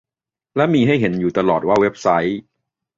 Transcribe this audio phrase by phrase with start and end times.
[0.55, 2.39] และมีให้เห็นอยู่ตลอดว่าเว็บไซต์